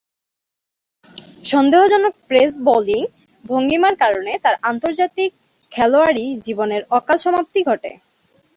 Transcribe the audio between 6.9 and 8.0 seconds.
অকাল সমাপ্তি ঘটে।